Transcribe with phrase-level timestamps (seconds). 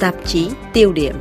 [0.00, 1.14] Tạp chí tiêu điểm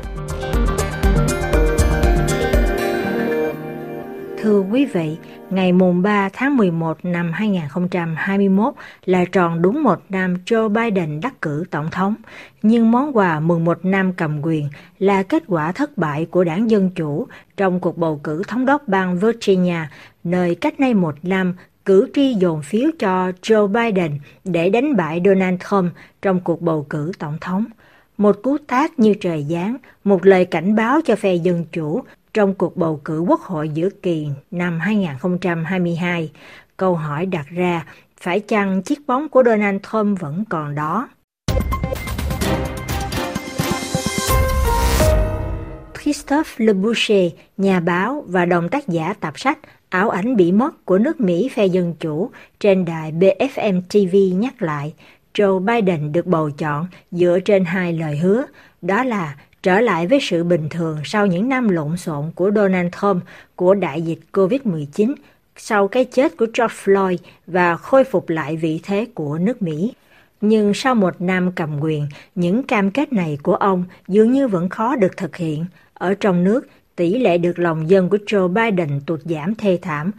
[4.41, 5.17] Thưa quý vị,
[5.49, 8.73] ngày mùng 3 tháng 11 năm 2021
[9.05, 12.15] là tròn đúng một năm Joe Biden đắc cử tổng thống,
[12.61, 16.69] nhưng món quà mừng một năm cầm quyền là kết quả thất bại của đảng
[16.69, 19.79] Dân Chủ trong cuộc bầu cử thống đốc bang Virginia,
[20.23, 25.21] nơi cách nay một năm cử tri dồn phiếu cho Joe Biden để đánh bại
[25.25, 27.65] Donald Trump trong cuộc bầu cử tổng thống.
[28.19, 32.01] Một cú tát như trời giáng, một lời cảnh báo cho phe Dân Chủ
[32.33, 36.31] trong cuộc bầu cử quốc hội giữa kỳ năm 2022.
[36.77, 37.85] Câu hỏi đặt ra,
[38.21, 41.09] phải chăng chiếc bóng của Donald Trump vẫn còn đó?
[46.01, 49.59] Christophe Le Boucher, nhà báo và đồng tác giả tập sách
[49.89, 54.61] Ảo ảnh bị mất của nước Mỹ phe Dân Chủ trên đài BFM TV nhắc
[54.61, 54.93] lại,
[55.39, 58.45] Joe Biden được bầu chọn dựa trên hai lời hứa,
[58.81, 62.87] đó là trở lại với sự bình thường sau những năm lộn xộn của Donald
[63.01, 63.23] Trump
[63.55, 65.15] của đại dịch COVID-19,
[65.55, 67.17] sau cái chết của George Floyd
[67.47, 69.93] và khôi phục lại vị thế của nước Mỹ.
[70.41, 74.69] Nhưng sau một năm cầm quyền, những cam kết này của ông dường như vẫn
[74.69, 75.65] khó được thực hiện.
[75.93, 80.11] Ở trong nước, tỷ lệ được lòng dân của Joe Biden tụt giảm thê thảm.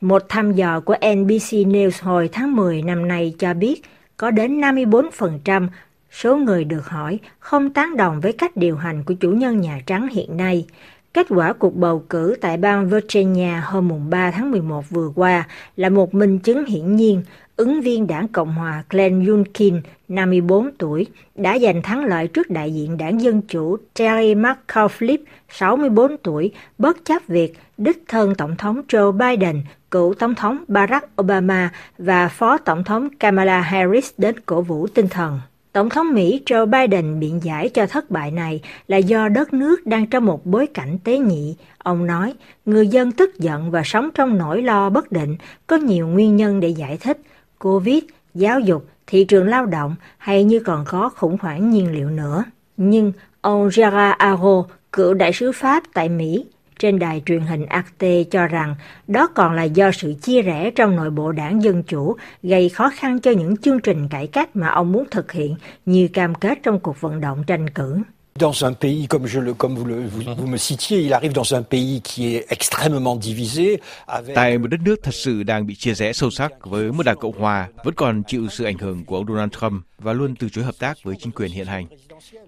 [0.00, 3.82] Một thăm dò của NBC News hồi tháng 10 năm nay cho biết
[4.16, 5.68] có đến 54%
[6.10, 9.80] số người được hỏi không tán đồng với cách điều hành của chủ nhân Nhà
[9.86, 10.66] Trắng hiện nay.
[11.14, 15.88] Kết quả cuộc bầu cử tại bang Virginia hôm 3 tháng 11 vừa qua là
[15.88, 17.22] một minh chứng hiển nhiên
[17.56, 22.74] ứng viên đảng Cộng hòa Glenn Youngkin, 54 tuổi, đã giành thắng lợi trước đại
[22.74, 28.82] diện đảng Dân Chủ Terry McAuliffe, 64 tuổi, bất chấp việc đích thân Tổng thống
[28.88, 34.62] Joe Biden, cựu Tổng thống Barack Obama và Phó Tổng thống Kamala Harris đến cổ
[34.62, 35.40] vũ tinh thần.
[35.72, 39.86] Tổng thống Mỹ Joe Biden biện giải cho thất bại này là do đất nước
[39.86, 41.56] đang trong một bối cảnh tế nhị.
[41.78, 46.06] Ông nói, người dân tức giận và sống trong nỗi lo bất định, có nhiều
[46.06, 47.20] nguyên nhân để giải thích.
[47.64, 48.04] Covid,
[48.34, 52.44] giáo dục, thị trường lao động hay như còn có khủng hoảng nhiên liệu nữa.
[52.76, 56.44] Nhưng ông Gerard Aro, cựu đại sứ Pháp tại Mỹ,
[56.78, 58.74] trên đài truyền hình Arte cho rằng
[59.06, 62.90] đó còn là do sự chia rẽ trong nội bộ đảng Dân Chủ gây khó
[62.94, 66.58] khăn cho những chương trình cải cách mà ông muốn thực hiện như cam kết
[66.62, 67.98] trong cuộc vận động tranh cử.
[68.40, 71.32] Dans un pays comme je le comme vous le vous, vous me citiez, il arrive
[71.32, 73.76] dans un pays qui est extrêmement divisé.
[74.06, 74.34] Avec...
[74.34, 77.18] Tại một đất nước thật sự đang bị chia rẽ sâu sắc với một đảng
[77.18, 80.48] cộng hòa vẫn còn chịu sự ảnh hưởng của ông Donald Trump và luôn từ
[80.48, 81.86] chối hợp tác với chính quyền hiện hành.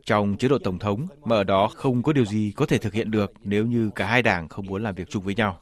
[0.06, 2.92] Trong chế độ tổng thống mà ở đó không có điều gì có thể thực
[2.92, 5.58] hiện được nếu như cả hai đảng không muốn làm việc chung với nhau.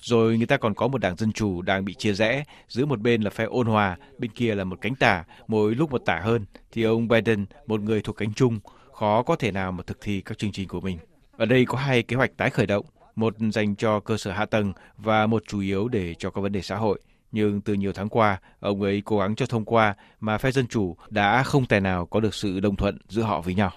[0.00, 3.00] Rồi người ta còn có một đảng Dân Chủ đang bị chia rẽ, giữa một
[3.00, 6.20] bên là phe ôn hòa, bên kia là một cánh tả, mỗi lúc một tả
[6.24, 8.58] hơn, thì ông Biden, một người thuộc cánh chung,
[9.02, 10.98] khó có thể nào mà thực thi các chương trình của mình.
[11.36, 12.86] Ở đây có hai kế hoạch tái khởi động,
[13.16, 16.52] một dành cho cơ sở hạ tầng và một chủ yếu để cho các vấn
[16.52, 17.00] đề xã hội.
[17.32, 20.66] Nhưng từ nhiều tháng qua, ông ấy cố gắng cho thông qua mà phe Dân
[20.66, 23.70] Chủ đã không tài nào có được sự đồng thuận giữa họ với nhau.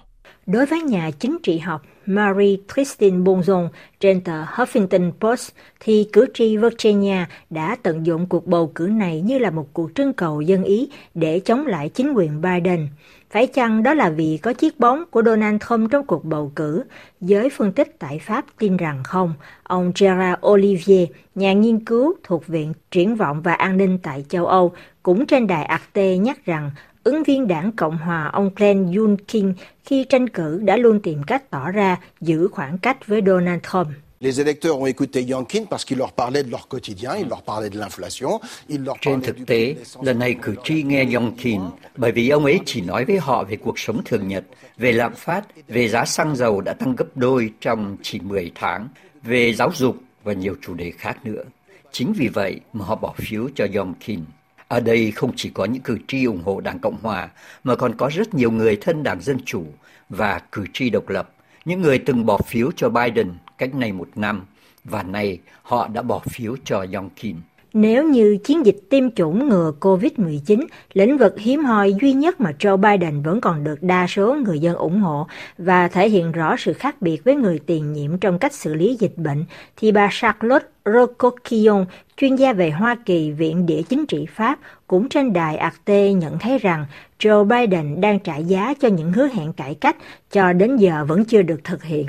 [0.45, 3.69] Đối với nhà chính trị học Marie Christine Bonzon
[3.99, 9.21] trên tờ Huffington Post, thì cử tri Virginia đã tận dụng cuộc bầu cử này
[9.21, 12.87] như là một cuộc trưng cầu dân ý để chống lại chính quyền Biden.
[13.35, 16.83] Phải chăng đó là vì có chiếc bóng của Donald Trump trong cuộc bầu cử?
[17.21, 19.33] Giới phân tích tại Pháp tin rằng không.
[19.63, 24.45] Ông Gerard Olivier, nhà nghiên cứu thuộc Viện Triển vọng và An ninh tại châu
[24.45, 24.73] Âu,
[25.03, 26.71] cũng trên đài Arte nhắc rằng
[27.03, 29.53] ứng viên đảng Cộng hòa ông Glenn Youngkin
[29.83, 33.87] khi tranh cử đã luôn tìm cách tỏ ra giữ khoảng cách với Donald Trump.
[34.25, 37.69] Les électeurs ont écouté Youngkin parce qu'il leur parlait de leur quotidien, il leur parlait
[37.69, 41.61] de l'inflation, il leur Trên thực tế, lần này cử tri nghe Youngkin
[41.97, 44.43] bởi vì ông ấy chỉ nói với họ về cuộc sống thường nhật,
[44.77, 48.87] về lạm phát, về giá xăng dầu đã tăng gấp đôi trong chỉ 10 tháng,
[49.23, 51.43] về giáo dục và nhiều chủ đề khác nữa.
[51.91, 54.19] Chính vì vậy mà họ bỏ phiếu cho Youngkin.
[54.67, 57.29] Ở đây không chỉ có những cử tri ủng hộ Đảng Cộng Hòa,
[57.63, 59.65] mà còn có rất nhiều người thân Đảng Dân Chủ
[60.09, 61.33] và cử tri độc lập,
[61.65, 64.45] những người từng bỏ phiếu cho Biden cách này một năm,
[64.83, 67.35] và nay họ đã bỏ phiếu cho Youngkin.
[67.73, 72.51] Nếu như chiến dịch tiêm chủng ngừa COVID-19, lĩnh vực hiếm hoi duy nhất mà
[72.59, 76.55] Joe Biden vẫn còn được đa số người dân ủng hộ và thể hiện rõ
[76.57, 79.45] sự khác biệt với người tiền nhiệm trong cách xử lý dịch bệnh,
[79.77, 81.85] thì bà Charlotte Rocoquillon,
[82.17, 86.39] chuyên gia về Hoa Kỳ, Viện Địa Chính trị Pháp, cũng trên đài Arte nhận
[86.39, 86.85] thấy rằng
[87.19, 89.95] Joe Biden đang trả giá cho những hứa hẹn cải cách
[90.31, 92.05] cho đến giờ vẫn chưa được thực hiện.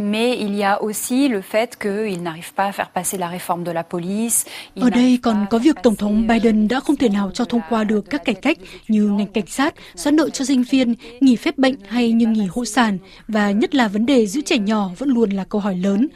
[0.00, 3.64] Mais il y a aussi le fait qu'il n'arrive pas à faire passer la réforme
[3.64, 4.50] de la police.
[4.76, 7.84] Ở đây còn có việc Tổng thống Biden đã không thể nào cho thông qua
[7.84, 8.58] được các cải cách
[8.88, 12.46] như ngành cảnh sát, xóa nợ cho sinh viên, nghỉ phép bệnh hay như nghỉ
[12.50, 12.98] hộ sản
[13.28, 16.08] và nhất là vấn đề giữ trẻ nhỏ vẫn luôn là câu hỏi lớn.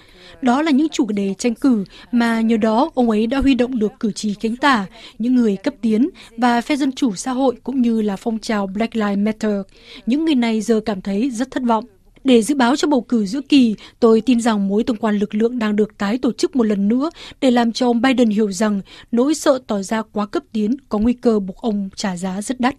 [0.42, 3.78] Đó là những chủ đề tranh cử mà nhờ đó ông ấy đã huy động
[3.78, 4.86] được cử tri cánh tả,
[5.18, 8.66] những người cấp tiến và phe dân chủ xã hội cũng như là phong trào
[8.66, 9.60] Black Lives Matter.
[10.06, 11.84] Những người này giờ cảm thấy rất thất vọng.
[12.24, 15.34] Để dự báo cho bầu cử giữa kỳ, tôi tin rằng mối tương quan lực
[15.34, 17.10] lượng đang được tái tổ chức một lần nữa
[17.40, 18.80] để làm cho ông Biden hiểu rằng
[19.12, 22.60] nỗi sợ tỏ ra quá cấp tiến có nguy cơ buộc ông trả giá rất
[22.60, 22.74] đắt.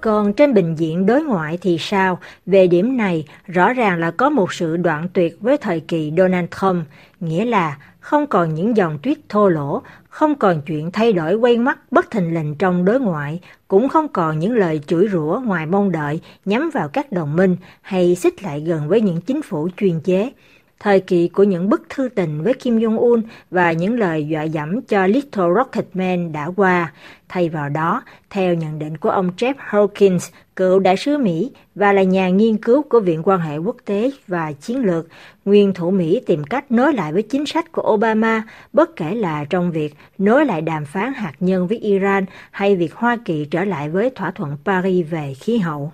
[0.00, 2.18] Còn trên bình diện đối ngoại thì sao?
[2.46, 6.46] Về điểm này, rõ ràng là có một sự đoạn tuyệt với thời kỳ Donald
[6.60, 6.86] Trump,
[7.20, 7.78] nghĩa là
[8.08, 12.10] không còn những dòng tuyết thô lỗ, không còn chuyện thay đổi quay mắt bất
[12.10, 16.20] thình lình trong đối ngoại, cũng không còn những lời chửi rủa ngoài mong đợi
[16.44, 20.30] nhắm vào các đồng minh hay xích lại gần với những chính phủ chuyên chế.
[20.80, 24.82] Thời kỳ của những bức thư tình với Kim Jong-un và những lời dọa dẫm
[24.82, 26.92] cho Little Rocket Man đã qua.
[27.28, 31.92] Thay vào đó, theo nhận định của ông Jeff Hawkins, cựu đại sứ Mỹ và
[31.92, 35.06] là nhà nghiên cứu của Viện quan hệ quốc tế và chiến lược,
[35.44, 38.42] nguyên thủ Mỹ tìm cách nối lại với chính sách của Obama,
[38.72, 42.94] bất kể là trong việc nối lại đàm phán hạt nhân với Iran hay việc
[42.94, 45.92] Hoa Kỳ trở lại với thỏa thuận Paris về khí hậu.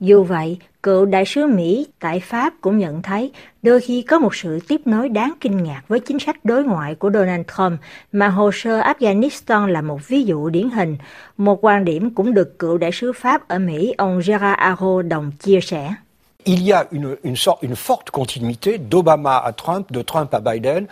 [0.00, 3.32] Dù vậy, cựu đại sứ Mỹ tại Pháp cũng nhận thấy
[3.62, 6.94] đôi khi có một sự tiếp nối đáng kinh ngạc với chính sách đối ngoại
[6.94, 7.80] của Donald Trump
[8.12, 10.96] mà hồ sơ Afghanistan là một ví dụ điển hình.
[11.36, 15.32] Một quan điểm cũng được cựu đại sứ Pháp ở Mỹ ông Gerard Aro đồng
[15.38, 15.94] chia sẻ.
[16.44, 20.40] Il y a une, une, sorte, une forte continuité d'Obama à Trump, de Trump à
[20.40, 20.86] Biden.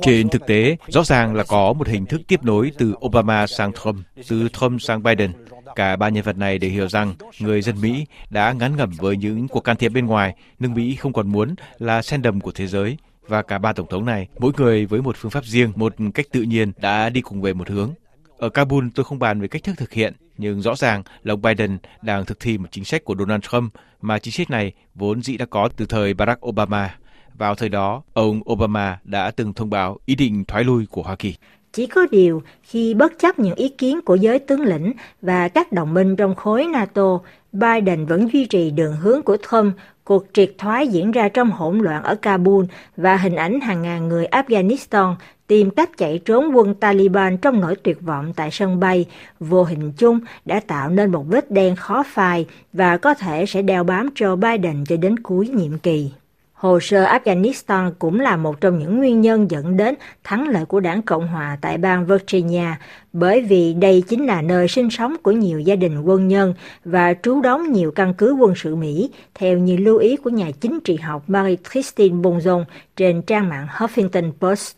[0.00, 3.72] Trên thực tế, rõ ràng là có một hình thức tiếp nối từ Obama sang
[3.72, 3.96] Trump,
[4.28, 5.32] từ Trump sang Biden.
[5.74, 9.16] Cả ba nhân vật này đều hiểu rằng người dân Mỹ đã ngán ngẩm với
[9.16, 12.52] những cuộc can thiệp bên ngoài, nước Mỹ không còn muốn là sen đầm của
[12.52, 12.96] thế giới.
[13.28, 16.26] Và cả ba tổng thống này, mỗi người với một phương pháp riêng, một cách
[16.32, 17.90] tự nhiên đã đi cùng về một hướng.
[18.38, 21.42] Ở Kabul tôi không bàn về cách thức thực hiện, nhưng rõ ràng là ông
[21.42, 25.22] Biden đang thực thi một chính sách của Donald Trump mà chính sách này vốn
[25.22, 26.94] dĩ đã có từ thời Barack Obama.
[27.34, 31.16] Vào thời đó, ông Obama đã từng thông báo ý định thoái lui của Hoa
[31.16, 31.34] Kỳ.
[31.72, 34.92] Chỉ có điều, khi bất chấp những ý kiến của giới tướng lĩnh
[35.22, 37.18] và các đồng minh trong khối NATO,
[37.52, 39.74] Biden vẫn duy trì đường hướng của Trump,
[40.04, 42.64] cuộc triệt thoái diễn ra trong hỗn loạn ở Kabul
[42.96, 45.14] và hình ảnh hàng ngàn người Afghanistan
[45.48, 49.06] tìm cách chạy trốn quân Taliban trong nỗi tuyệt vọng tại sân bay,
[49.40, 53.62] vô hình chung đã tạo nên một vết đen khó phai và có thể sẽ
[53.62, 56.10] đeo bám Joe Biden cho đến cuối nhiệm kỳ.
[56.52, 60.80] Hồ sơ Afghanistan cũng là một trong những nguyên nhân dẫn đến thắng lợi của
[60.80, 62.66] đảng Cộng hòa tại bang Virginia,
[63.12, 66.54] bởi vì đây chính là nơi sinh sống của nhiều gia đình quân nhân
[66.84, 70.50] và trú đóng nhiều căn cứ quân sự Mỹ, theo như lưu ý của nhà
[70.60, 72.64] chính trị học Marie Christine Bonzon
[72.96, 74.76] trên trang mạng Huffington Post.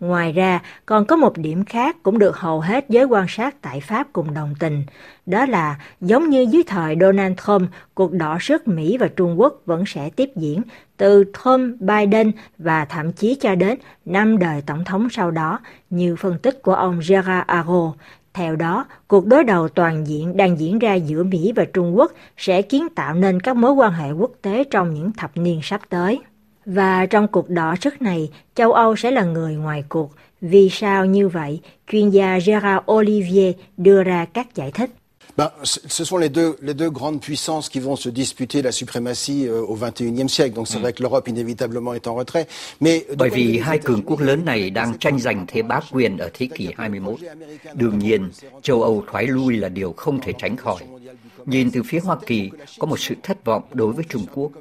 [0.00, 3.80] Ngoài ra, còn có một điểm khác cũng được hầu hết giới quan sát tại
[3.80, 4.84] Pháp cùng đồng tình.
[5.26, 9.62] Đó là, giống như dưới thời Donald Trump, cuộc đỏ sức Mỹ và Trung Quốc
[9.66, 10.62] vẫn sẽ tiếp diễn
[10.96, 15.60] từ Trump, Biden và thậm chí cho đến năm đời tổng thống sau đó,
[15.90, 17.92] như phân tích của ông Gerard Aro.
[18.34, 22.12] Theo đó, cuộc đối đầu toàn diện đang diễn ra giữa Mỹ và Trung Quốc
[22.36, 25.80] sẽ kiến tạo nên các mối quan hệ quốc tế trong những thập niên sắp
[25.88, 26.20] tới.
[26.70, 30.10] Và trong cuộc đỏ sức này, châu Âu sẽ là người ngoài cuộc.
[30.40, 31.60] Vì sao như vậy?
[31.92, 34.90] Chuyên gia Gerard Olivier đưa ra các giải thích.
[35.38, 39.46] Ben, ce sont les deux, les deux grandes puissances qui vont se disputer la suprématie
[39.46, 40.56] euh, au XXIe siècle.
[40.56, 42.48] Donc c'est vrai que l'Europe inévitablement est en retrait.
[42.80, 46.30] Mais bởi vì hai cường quốc lớn này đang tranh giành thế bá quyền ở
[46.34, 47.18] thế kỷ 21.
[47.74, 48.30] Đương nhiên,
[48.62, 50.82] châu Âu thoái lui là điều không thể tránh khỏi.
[51.46, 54.52] Nhìn từ phía Hoa Kỳ có một sự thất vọng đối với Trung Quốc,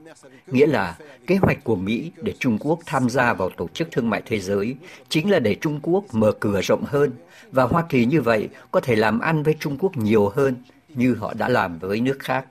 [0.48, 4.10] nghĩa là kế hoạch của Mỹ để Trung Quốc tham gia vào Tổ chức Thương
[4.10, 4.76] mại Thế giới
[5.10, 7.12] chính là để Trung Quốc mở cửa rộng hơn
[7.52, 10.56] và Hoa Kỳ như vậy có thể làm ăn với Trung Quốc nhiều hơn
[10.98, 12.46] như họ đã làm với nước khác.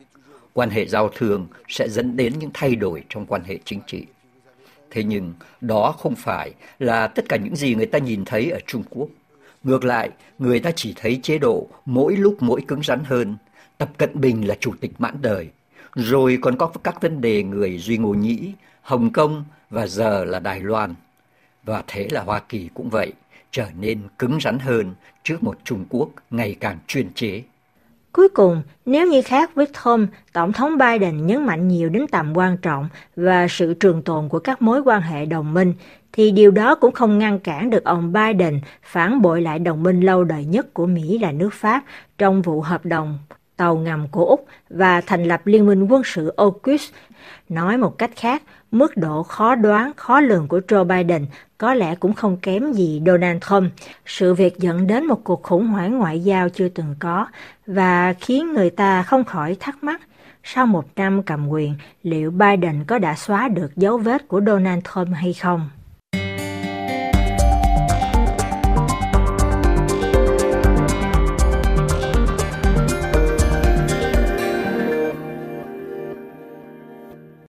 [0.53, 4.07] Quan hệ giao thương sẽ dẫn đến những thay đổi trong quan hệ chính trị.
[4.91, 8.59] Thế nhưng đó không phải là tất cả những gì người ta nhìn thấy ở
[8.67, 9.09] Trung Quốc.
[9.65, 13.37] Ngược lại, người ta chỉ thấy chế độ mỗi lúc mỗi cứng rắn hơn.
[13.79, 15.49] Tập Cận Bình là chủ tịch mãn đời.
[15.95, 20.41] Rồi còn có các vấn đề người Duy Ngô Nhĩ, Hồng Kông và giờ là
[20.41, 20.95] Đài Loan.
[21.65, 23.13] Và thế là Hoa Kỳ cũng vậy,
[23.51, 27.43] trở nên cứng rắn hơn trước một Trung Quốc ngày càng chuyên chế.
[28.17, 32.37] Cuối cùng, nếu như khác với Trump, Tổng thống Biden nhấn mạnh nhiều đến tầm
[32.37, 35.75] quan trọng và sự trường tồn của các mối quan hệ đồng minh,
[36.13, 40.01] thì điều đó cũng không ngăn cản được ông Biden phản bội lại đồng minh
[40.01, 41.85] lâu đời nhất của Mỹ là nước Pháp
[42.19, 43.19] trong vụ hợp đồng
[43.57, 46.91] tàu ngầm của Úc và thành lập Liên minh quân sự AUKUS.
[47.49, 51.27] Nói một cách khác, mức độ khó đoán, khó lường của Joe Biden
[51.59, 53.73] có lẽ cũng không kém gì Donald Trump.
[54.07, 57.27] Sự việc dẫn đến một cuộc khủng hoảng ngoại giao chưa từng có
[57.67, 60.01] và khiến người ta không khỏi thắc mắc
[60.49, 64.83] sau một năm cầm quyền, liệu Biden có đã xóa được dấu vết của Donald
[64.95, 65.69] Trump hay không?